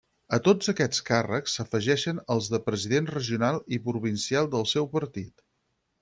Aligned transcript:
A 0.35 0.37
tots 0.45 0.69
aquests 0.71 1.01
càrrecs, 1.09 1.57
s'afegixen 1.59 2.21
els 2.35 2.49
de 2.53 2.59
president 2.69 3.09
regional 3.17 3.61
i 3.77 3.79
provincial 3.91 4.49
del 4.55 4.65
seu 4.71 4.89
partit. 4.95 5.45